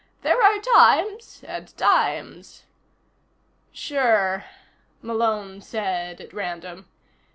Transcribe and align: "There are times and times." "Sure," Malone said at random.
"There 0.23 0.41
are 0.41 0.57
times 0.59 1.43
and 1.47 1.77
times." 1.77 2.63
"Sure," 3.71 4.45
Malone 5.03 5.61
said 5.61 6.19
at 6.19 6.33
random. 6.33 6.89